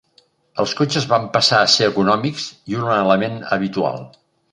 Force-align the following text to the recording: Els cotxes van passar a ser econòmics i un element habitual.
Els 0.61 0.71
cotxes 0.77 1.03
van 1.11 1.27
passar 1.35 1.59
a 1.65 1.67
ser 1.73 1.89
econòmics 1.89 2.47
i 2.73 2.79
un 2.85 2.89
element 2.95 3.37
habitual. 3.57 4.03